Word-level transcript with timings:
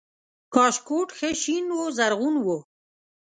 کاشکوټ 0.53 1.09
ښه 1.17 1.29
شین 1.41 1.65
و 1.75 1.79
زرغون 1.97 2.35
و 2.45 2.47